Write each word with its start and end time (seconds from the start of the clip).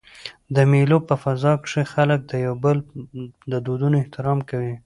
د 0.55 0.57
مېلو 0.71 0.97
په 1.07 1.15
فضا 1.23 1.53
کښي 1.63 1.83
خلک 1.93 2.19
د 2.27 2.33
یو 2.45 2.55
بل 2.63 2.77
د 3.51 3.53
دودونو 3.65 3.95
احترام 4.01 4.39
کوي. 4.49 4.73